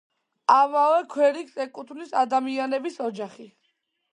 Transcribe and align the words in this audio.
ამავე 0.53 1.03
ქვერიგს 1.11 1.59
ეკუთვნის 1.65 2.15
ადამიანების 2.23 2.99
ოჯახი. 3.11 3.47